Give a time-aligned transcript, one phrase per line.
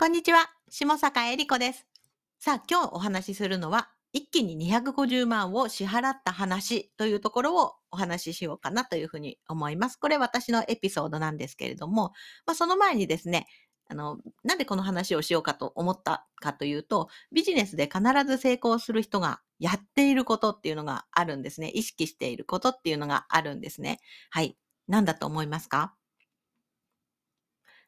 [0.00, 1.86] こんにちは、下坂恵理子です。
[2.38, 9.98] さあ、今日お話しするのは、一気に250万を支払った話というところをお話ししようかなというふうに思います。
[9.98, 12.12] これ私のエピソードなんですけれども、
[12.46, 13.46] まあ、その前にですね、
[13.90, 21.68] あの、なんでこの話をしようかと思ったかというと、ビジネスで必ず成功する人がやっていることっていうのがあるんですね。
[21.68, 23.98] 意識していることっていうのがあるんですね。
[24.30, 24.56] はい。
[24.88, 25.94] 何だと思いますか？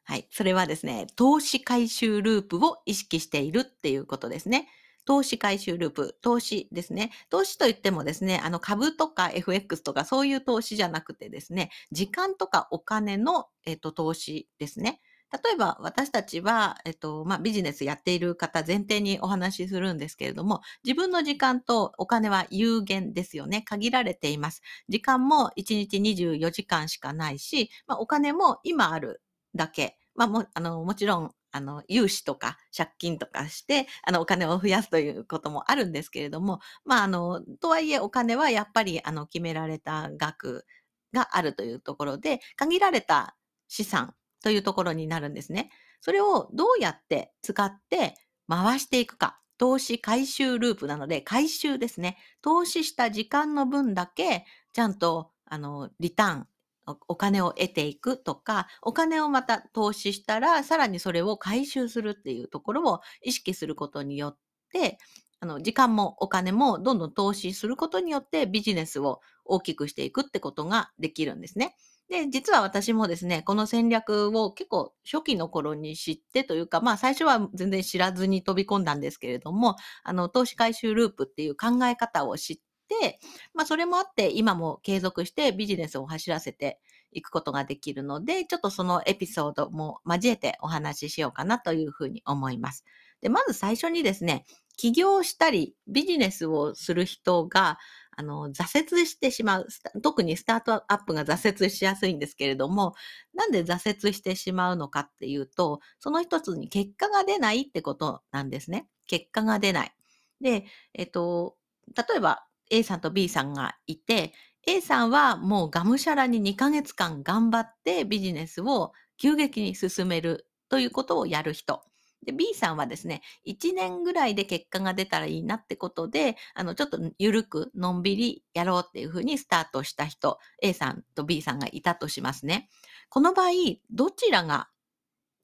[0.05, 0.27] はい。
[0.31, 4.67] それはですね、投資回収ループを意識しているっていうことですね。
[5.05, 7.11] 投資回収ループ、投資ですね。
[7.29, 15.01] 投資といってもですね、あの株とか FX とかそういう投資じゃなくてですね、時間とかお金の、えっと、投資ですね。
[15.33, 23.63] 例えば私たちは、えっと、まあ、ビジネスやっている方前提にお話しするんですけれども、自分の時間とお金は有限ですよね。
[23.63, 24.61] 限られています。
[24.89, 29.23] 時間も1日24時間しかないし、まあ、お金も今ある
[29.55, 29.97] だけ。
[30.15, 40.65] まあも、あの、もちろん、あの、融資とか借金とかして、あの、お金を増やすということもあるんですけれども、まあ、あの、とはいえお金はやっぱり、あの、決められた額
[41.13, 43.35] があるというところで、限られた
[43.67, 45.69] 資産というところになるんですね。
[46.01, 48.15] それをどうやって使って
[48.49, 49.39] 回していくか。
[49.59, 52.17] 投資回収ループなので、回収ですね。
[52.41, 56.47] 投資した時間の分だけ、ちゃんと、あの、リターン、
[56.85, 64.37] お金を得ていくとか、お金をまた投資したら、さらにそれを回収するっていうところを意識することによっ
[64.71, 64.97] て、
[65.39, 71.75] あの、時間もお金もどんどん投資することによってビジネスを大きくしていくってことができるんですね。
[72.09, 82.59] で、実は私もですね、この戦略を結構初期の頃に知ってというか、まあ最初は全然知らずに飛び込んだんですけれども、あの、投資回収ループっていう考え方を知っ
[83.01, 83.19] て、
[83.53, 86.79] まあそれもあって今も継続してビジネスを走らせて
[87.11, 92.85] いくことができるので、ちょっとそのエピソードも交えてお話ししようかなというふうに思います。
[93.21, 94.45] で、まず最初にですね、
[94.75, 97.77] 起業したりビジネスをする人が、
[98.15, 99.67] あの、挫折してしまう。
[100.01, 102.93] 特にスタートアップが挫折しやすいんですけれども、
[103.33, 108.87] なんで挫折してしまうのかっていうと、その一つに結果が出ないってことなんですね。
[109.07, 109.95] 結果が出ない。
[110.41, 111.55] で、えっと、
[111.95, 114.33] 例えば A さんと B さんがいて、
[114.65, 121.83] A さんはもうがむしゃらに2ヶ月間頑張ってビジネスを急激に進めるということをやる人。
[122.25, 132.69] で、B さんはですね、1年ぐらいで結果が出たらいいなってことで、あの、ちょっとゆるく、のんびりやろうっていうふうにスタートした人、A さんと B さんがいたとしますね。
[133.09, 133.49] この場合、
[133.91, 134.69] どちらが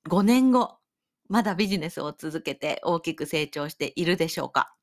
[0.08, 0.78] 5年後、
[1.28, 4.74] まだビジネスを続けて大きく成長しているでしょうか？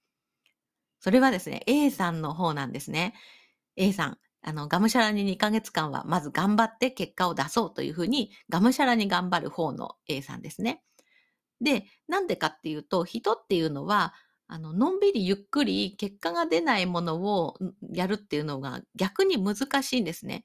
[1.06, 3.15] それはですね、A さんの方なんですね。
[3.77, 10.83] A さん、あの、がむしゃらに2ヶ月間はまず頑張って結果を出そうというふうに、がむしゃらに頑張る方の A さんですね。
[11.61, 14.15] で、なんでかっていうと、人っていうのは、
[14.49, 17.56] あの、のんびりゆっくり結果が出ないものを
[17.93, 20.43] やるっていうのが逆に難しいんですね。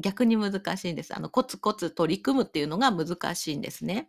[0.00, 1.16] 逆に難しいんです。
[1.16, 4.08] あの、コツコツ取り組むっていうのが難しいんですね。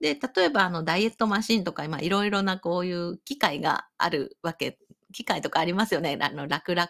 [0.00, 4.78] で、例えば、あの、ダイエットマシンとか、今、いろいろなこういう機械があるわけ、
[5.12, 6.16] 機械とかありますよね。
[6.20, 6.88] あの、楽々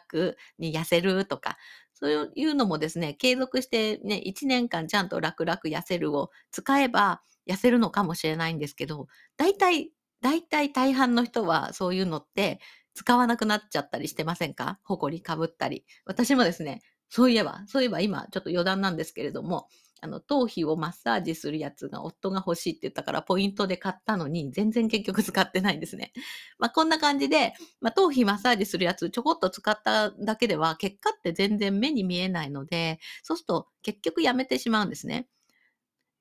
[0.58, 1.56] に痩せるとか。
[1.94, 9.90] そういうのもですね、継続してね、1年間ちゃんと楽々痩せるを使えば、痩せるのかもしれないんですけど、大体、
[10.22, 12.60] 大体大半の人はそういうのって
[12.94, 14.78] 使わなくなっちゃったりしてませんか？
[14.84, 15.84] ほこりかぶったり。
[16.04, 19.66] 私もですね、そういえば、そういえば今ちょっと余談なんですけれども、
[20.02, 26.12] あの、頭皮をマッサージするやつが夫が欲しいって言ったからポイントで買ったのに全然結局使ってないんですね。
[26.58, 35.26] まあこんな感じで、まあ頭皮マッサージするやつちょこっと使っただけでは結果って全然目に見えないので、そうすると結局やめてしまうんですね。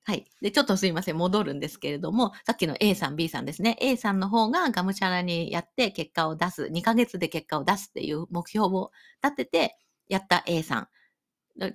[0.04, 0.26] はい。
[0.42, 1.18] で、ちょっとすいません。
[1.18, 3.78] 戻るんですけれども、さっきの A さん、B さんですね。
[3.80, 6.68] A さんの方ががむしゃらにやって結果を出す。
[6.70, 8.92] 2ヶ月で結果を出すっていう目標を
[9.24, 10.88] 立ててやった A さん。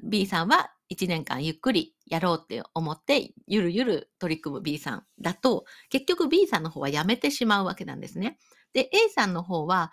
[0.02, 8.38] B さんは1年間ゆっくりやろうって思って、ゆるゆる取り組む B さんだと、結局 B さんの方はやめてしまうわけなんですね。
[8.72, 9.92] で、A さんの方は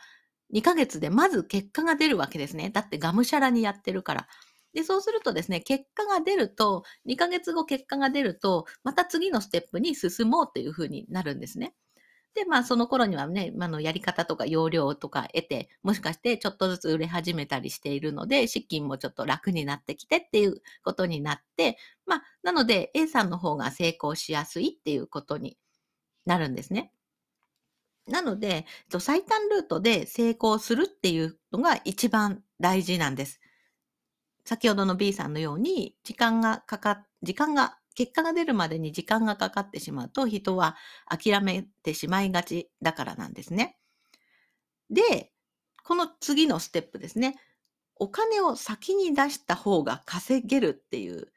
[0.53, 2.69] 2ヶ月でまず結果が出るわけですね。
[2.69, 4.27] だってがむしゃらにやってるから。
[4.73, 11.73] で、そうするとですね、結果が出ると、2ヶ月後結果が出ると、また次のステップに進もうというふうになるんですね。
[12.33, 25.57] で、まあその頃にはね、まあのやり方とか要領とか得て、もしかしてちょっとずつ売れ始めたりしているので、資金もちょっと楽になってきてっていうことになって、まあ、なので A さんの方が成功しやすいっていうことに
[26.25, 26.93] なるんですね。
[28.07, 28.65] なので、
[28.99, 33.39] 最短ルートで成功するっていうのが一番大事なんです。
[34.43, 40.75] 先ほどの B さんのように、時間がかか、時間が結果が出るまでに時間がかかってしまうと人は
[41.07, 43.77] 諦めてしまいがちだからなんですね。
[44.89, 45.31] で、
[45.83, 47.37] この次のステップですね。
[47.95, 51.31] お金を先に出した方が稼げるっていう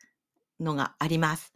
[0.60, 1.54] のがあります。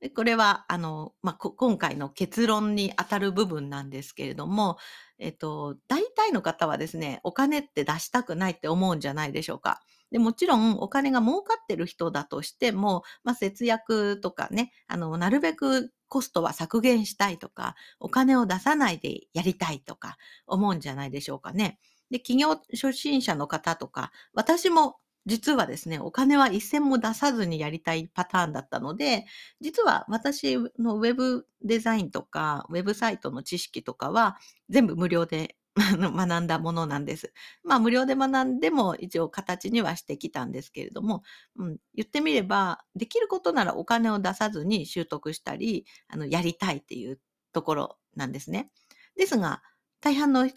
[0.00, 4.76] でこれは、あの、まあ、今回の結論に当たる部分なんですけれども、
[5.18, 9.80] えっと、大体の方はですね、お金って出したくないって思うんじゃないでしょうか。
[10.10, 20.16] でもちろんお金が儲かってる人だとしても、まあ、節約とかね、あの、なるべくコストは削減したいとか、お金を出さないでやりたいとか
[20.46, 21.78] 思うんじゃないでしょうかね。
[22.10, 29.26] で、企業初心者の方とか、私も実はですね、お金は一銭も出さずにやりたいパターンだったので、
[29.60, 34.36] 実は私のウェブデザインとか、ウェブサイトの知識とかは
[34.68, 35.56] 全部無料で
[36.16, 37.32] 学んだものなんです。
[37.62, 41.22] まあ無料で学んでも一応形にはしてきたんですけれども、
[41.56, 47.20] うん、言ってみれば、できることならお金を出さずに習得したり、あの、やりたいっていう
[47.52, 48.70] ところなんですね。
[49.16, 49.62] ですが、
[50.00, 50.48] 大半の、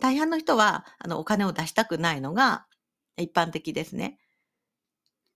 [0.00, 2.66] 大半の人は、あの、お金を出したくないのが、
[3.16, 4.18] 一般的ですね。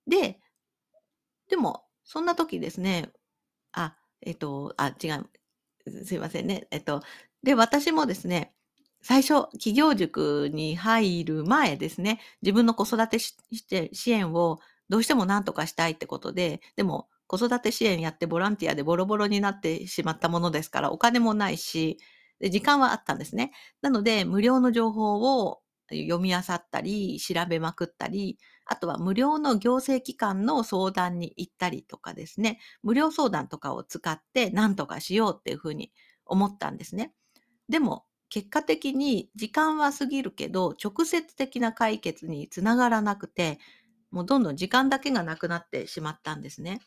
[0.06, 0.38] で、
[1.48, 3.10] でも、そんな時ですね、
[3.72, 5.08] あ、えっと、あ、違
[5.88, 6.66] う、すいませんね。
[6.70, 7.02] えっと、
[7.42, 8.54] で、私もですね、
[9.06, 13.36] 最初、企業塾に入る前ですね、自分の子育てし
[13.68, 14.58] て支援を
[14.88, 21.98] どうしても何とかしたいってことで、でも子育て支援やってボランティアでボロボロになってしまったものですから、お金もないし、
[22.40, 23.52] 時間はあったんですね。
[23.80, 25.60] なので、無料の情報を
[25.90, 35.92] 読み漁ったり、調べまくったり、あとは無料の行政機関の相談に行ったりとかですね、無料相談とかを使って何とかしようっていうふうに
[36.24, 37.12] 思ったんですね。
[37.68, 38.04] でも、
[38.36, 43.58] 結果的に時間は過ぎるけど、直接的な解決につながらなくて、
[44.10, 46.82] もうどんどん時間だけがなくなってしまったんですね。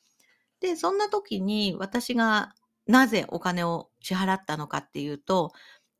[0.59, 2.53] で、そんな時に私が
[2.85, 5.53] なぜお金を支払ったのかっていうと、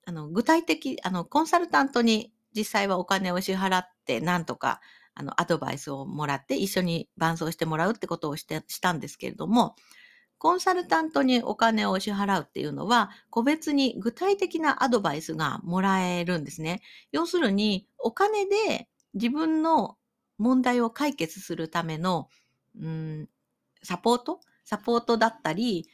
[0.05, 4.81] あの具体的、あのコンサルタントに実際はお金を支払って、なんとか、
[5.15, 9.75] あの、アドバイスをもらって、一緒に伴走してもらうってことをしてしたんですけれども、
[10.39, 16.81] コンサルタントにお金を支払うっていうのは、個別に具体的なアドバイスがもらえるんですね。
[17.11, 19.97] 要するに、お金で自分の
[20.37, 22.29] 問題を解決するための、
[22.79, 23.29] うん、
[23.83, 24.39] サポート？
[24.63, 25.89] サポートだったり、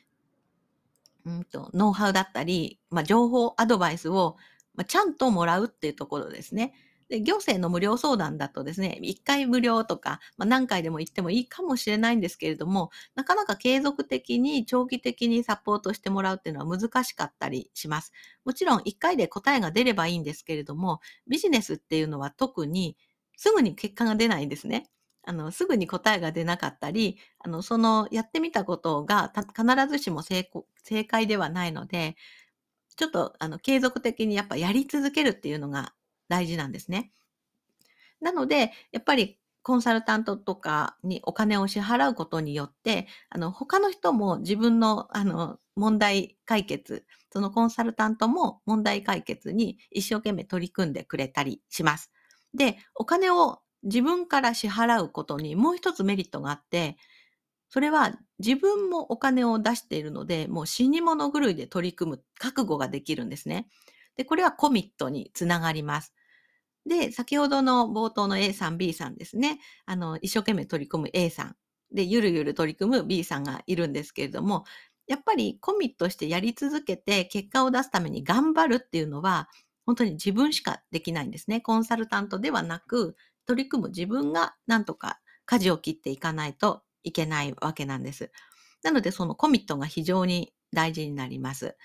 [1.26, 4.38] うんと、ノウハウだったり、まあ、情報、アドバイスを
[4.76, 6.74] まあ、ちゃんともらうっていうところですね。
[7.10, 18.12] で、行政の無料相談だとですね、1回無料とか、まあ、何回でも行ってもいいかもしれないんですけれども、なかなか継続的に長期的にサポートしてもらうっていうのは難しかったりします。
[18.44, 22.98] もちろん1回で答えが出ればいいんですけれども、ビジネスっていうのは特に
[23.38, 24.90] すぐに結果が出ないんですね。
[25.28, 30.50] あの、すぐに答えが出なかったり、あの、そのやってみたことが必ずしも成
[30.84, 32.16] 正解ではないので、
[32.98, 35.94] ちょっとあの継続的にやっぱやり続けるっていうのが
[36.30, 37.12] 大事なんですね。
[38.22, 52.12] なので、やっぱりコンサルタントとかにお金を支払うことによって、あの、他の人も自分の、あの、問題解決、そのコンサルタントも問題解決に一生懸命取り組んでくれたりします。
[52.54, 56.96] で、お金を自分から支払うことにもう一つメリットがあって、
[57.70, 63.70] それは自分もお金を出しているので、もう死に物狂いで取り組む覚悟ができるんですね。
[64.18, 66.15] で、これはコミットにつながります。
[66.86, 69.60] で、先ほどの冒頭の A さん、B さんですね。
[69.86, 71.56] あの、一生懸命取り組む A さん。
[71.92, 74.66] で、ゆるゆる取り組む B さんがいるんですけれども、
[75.08, 79.50] やっぱりコミットしてやり続けて結果を出すために頑張るっていうのは、
[79.86, 81.62] 本当に自分しかできないんですね。
[81.62, 83.16] コンサルタントではなく、
[83.48, 88.32] 取り組む自分がなんとか舵を切っていかないといけないわけなんです。
[88.84, 91.76] なので、そのコミットが非常に大事になります。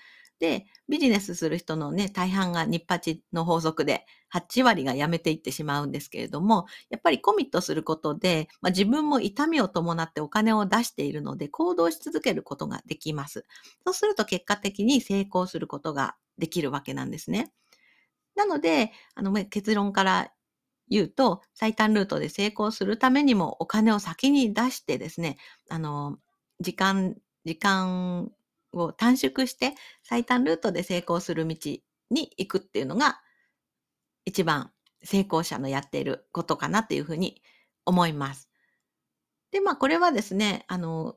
[0.41, 13.45] で、ビジネスする人のね、大半が日八の法則で8割が辞めていってしまうんですけれども、やっぱりコミットすることで、まあ、自分も痛みを伴ってお金を出しているので行動し続けることができます。
[13.85, 17.51] そうすると結果的に成功することができるわけなんですね。
[18.35, 20.31] なので、あの、結論から
[20.89, 25.37] 言うと、最短ルートで成功するためにもお金を先に出してですね、
[25.69, 26.17] あの、
[26.59, 28.31] 時間、時間
[28.73, 29.73] を短縮して
[30.03, 31.55] 最短ルートで成功する道
[32.09, 33.21] に行くっていうのが
[34.25, 34.71] 一番
[35.03, 37.41] 成功者のやっていることかなっていうふうに
[37.85, 38.49] 思います。
[39.51, 41.15] で、まあこれはですね、あの、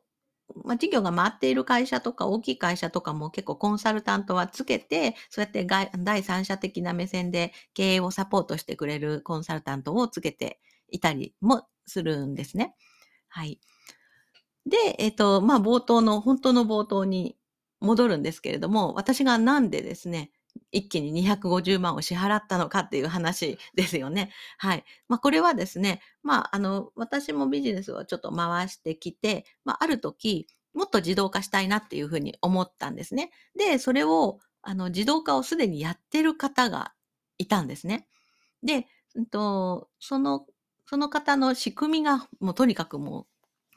[0.64, 5.66] まあ、事業が回っている会社とか大きい会社とかも結構コンサルタントはつけて、そうやって
[5.99, 12.75] 第三者的な目線で経営をサポートしてくれるコンサルタントをつけていたりもするんですね。
[13.28, 13.61] はい。
[14.66, 17.37] で、えっ、と、まあ、冒頭の、本当の冒頭に
[17.80, 20.30] 戻るんですけれども、私がなんでですね、
[20.72, 24.30] 一気に250万を支払ったのかっていう話ですよね。
[24.58, 24.84] はい。
[25.08, 33.30] まあ、これはですね、まあ、あの、私もビジネスをちょっと回してきて、まあ、ある時、もっと自動化したいなっていうふうに思ったんですね。
[33.56, 36.92] で、それを、あの、自動化をすでにやってる方が
[37.38, 38.08] いたんですね。
[38.62, 40.46] で、うんと、その、
[40.86, 43.26] その方の仕組みが、もうとにかくもう、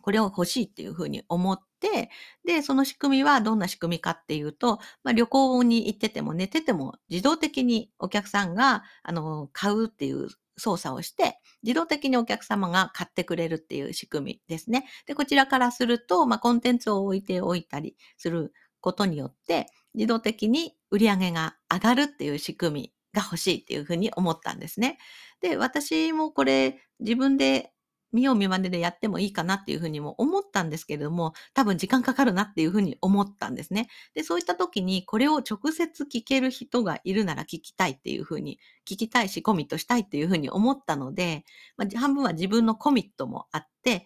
[0.07, 2.09] これを欲しいっていうふうに思って、
[2.45, 14.85] で、その仕組みはどんな仕組みかっていうと、まあ、旅行に行ってても寝てても自動的にお客さんが、あの、買うっていう操作をして、自動的にお客様が買ってくれるっていう仕組みですね。
[15.07, 24.99] で、こちらからすると、まあ、コンテンツを置いておいたりすることによって、自動的に売り上げが上がるっていう仕組みが欲しいっていうふうに思ったんですね。
[25.41, 27.73] で、私もこれ自分で
[28.13, 33.89] 見よう見まねでやってもいいかなっていうふうにも思ったんですけれども、多分時間かかるなっていうふうに思ったんですね。
[34.13, 38.59] で、そういった時にこれを直接聞ける人がいるなら聞きたいっていうふうに、
[38.89, 41.43] 聞きたいしコミットしたいっていうふうに思ったので、
[41.77, 44.05] まあ、半分は自分のコミットもあって、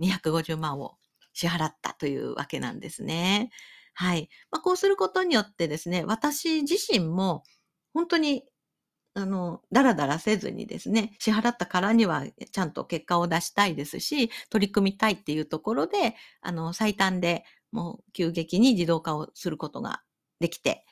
[0.00, 0.96] 250万を
[1.32, 3.50] 支払ったというわけなんですね。
[3.94, 4.28] はい。
[4.50, 7.44] まあ、こうすることによってですね、私自身も
[7.92, 8.44] 本当に
[9.16, 20.02] あの、だらだらせずにですね、支払ったからにはちゃんと結果を出したいですし、取り組みたいっていうところで、あの、最短でもう急激に自動化をすることが
[20.40, 20.84] できて、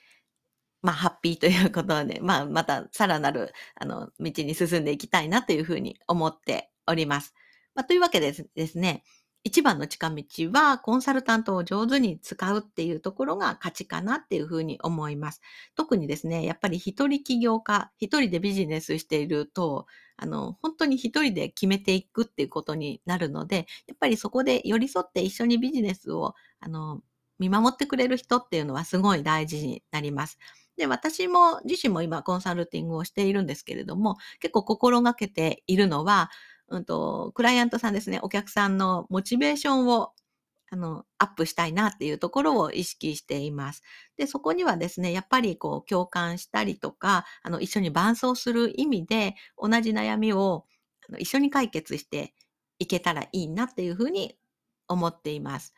[0.82, 7.34] まあ、ハッピーということで、まあ、またさらなる、あの、道に進んでいきたいなというふうに思っております。
[7.74, 9.04] まあ、というわけでですね、
[9.44, 10.22] 一番の近道
[10.52, 15.40] はコンサルタントを上手に使うっていうところが価値かなっていうふうに思います。
[15.74, 27.00] 特にですね、やっぱり一人起業家、一人でビジネスしていると、あの、本当に一人で決めていくっていうことになるので、やっぱりそこで寄り添って一緒にビジネスを、あの、
[27.40, 30.38] 見守ってくれる人っていうのはすごい大事になります。
[30.76, 36.30] で、私も自身も今コンサルティングをしているんですけれども、結構心がけているのは、
[36.72, 40.12] うんと、クライアントさんですね、お客さんのモチベーションを
[40.72, 43.82] あの、アップしたいなっていうところを意識しています。
[44.16, 50.64] で、そこにはですね、やっぱりこう共感したりとか、あの、一緒に伴走する意味で、同じ悩みを
[51.08, 52.34] あの一緒に解決して
[52.78, 54.38] いけたらいいなっていうふうに
[54.88, 55.74] 思っています。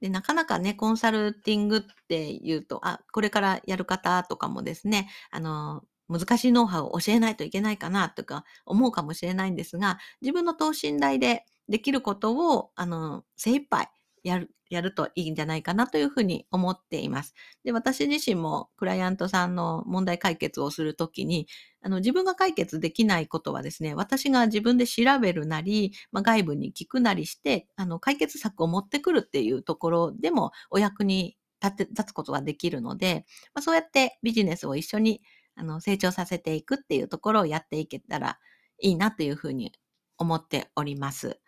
[0.00, 13.88] で、なかなかね、コンサルティングっていうと、あ、これからやる方とかもですね、あの、難しいノウハウを教えないといけないかなとか思うかもしれないんですが、自分の等身大でできることを、あの、精一杯
[14.24, 17.34] やる、やるといいんじゃないかなというふうに思っています。
[17.64, 21.46] で、私自身もクライアントさんの問題解決をするときに、
[21.82, 35.22] あの、自分が解決できないことはですね、私が自分で調べるなり、まあ、外部に聞くなりして、あの、解決策を持ってくるっていうところでもお役に立て、立つことができるので、まあ、そうやってビジネスを一緒に
[35.54, 38.38] あの、成長させていくっていうところをやっていけたら
[38.80, 39.72] いいなというふうに
[40.18, 41.40] 思っております。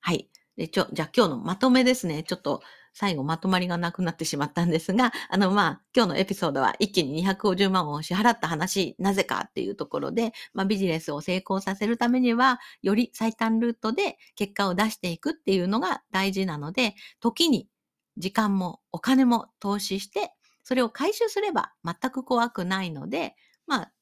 [0.00, 0.30] はい。
[0.56, 2.24] で、ちょ、じゃあ今日のまとめですね。
[2.24, 2.62] ちょっと
[2.92, 17.68] 最後まとまりがなくなってしまったんですが、 あの、まあ、今日のエピソードは一気に250万を支払った話、なぜかっていうところで、まあ、ビジネスを成功させるためには、より最短ルートで結果を出していくっていうのが大事なので、時に
[18.16, 20.32] 時間もお金も投資して
[20.68, 23.92] それを回収すれば全く怖くないので、まあ、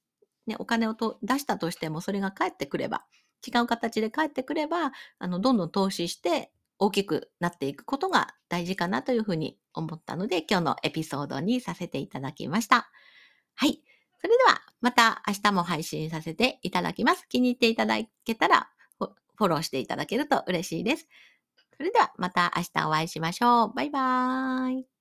[0.48, 3.06] ね、お金をと出したとしてもそれが返ってくれば、
[3.46, 12.90] 違う形で返ってくれば、あの、どんどん投資して大きくなっていくことが大事かなというふうに思ったので、今日のエピソードにさせていただきました。
[13.54, 13.80] はい。
[14.20, 17.28] それでは、また明日も配信させていただきます。
[17.28, 17.94] 気に入っていただ
[18.24, 18.68] けたら、
[18.98, 21.06] フォローしていただけると嬉しいです。
[21.76, 23.72] それでは、また明日お会いしましょう。
[23.72, 24.95] バイバーイ。